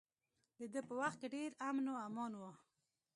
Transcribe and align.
د 0.59 0.61
ده 0.73 0.81
په 0.87 0.93
وخت 0.99 1.17
کې 1.21 1.27
ډیر 1.35 1.51
امن 1.67 1.85
و 1.89 2.01
امان 2.07 2.31
و. 2.35 2.41